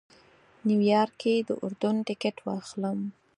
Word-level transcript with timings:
نیویارک 0.67 1.13
کې 1.21 1.33
د 1.47 1.49
اردن 1.63 1.95
ټکټ 2.07 2.37
واخلم. 2.47 2.99